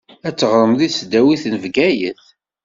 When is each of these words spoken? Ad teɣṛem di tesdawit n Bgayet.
Ad 0.27 0.35
teɣṛem 0.37 0.73
di 0.79 0.87
tesdawit 0.89 1.43
n 1.47 1.55
Bgayet. 1.63 2.23